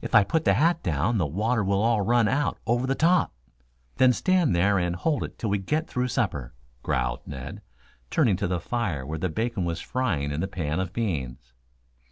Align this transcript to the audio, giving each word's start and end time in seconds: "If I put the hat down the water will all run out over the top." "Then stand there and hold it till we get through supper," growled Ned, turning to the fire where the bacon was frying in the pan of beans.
"If 0.00 0.14
I 0.14 0.22
put 0.22 0.44
the 0.44 0.54
hat 0.54 0.84
down 0.84 1.18
the 1.18 1.26
water 1.26 1.64
will 1.64 1.82
all 1.82 2.00
run 2.02 2.28
out 2.28 2.60
over 2.64 2.86
the 2.86 2.94
top." 2.94 3.34
"Then 3.96 4.12
stand 4.12 4.54
there 4.54 4.78
and 4.78 4.94
hold 4.94 5.24
it 5.24 5.36
till 5.36 5.50
we 5.50 5.58
get 5.58 5.88
through 5.88 6.06
supper," 6.06 6.54
growled 6.84 7.26
Ned, 7.26 7.62
turning 8.08 8.36
to 8.36 8.46
the 8.46 8.60
fire 8.60 9.04
where 9.04 9.18
the 9.18 9.28
bacon 9.28 9.64
was 9.64 9.80
frying 9.80 10.30
in 10.30 10.40
the 10.40 10.46
pan 10.46 10.78
of 10.78 10.92
beans. 10.92 11.54